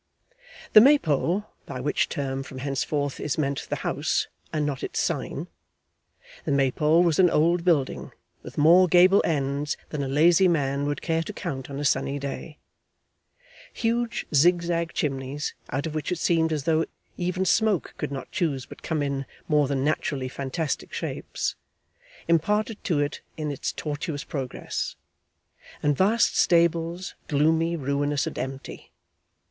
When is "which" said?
1.79-2.09, 15.93-16.11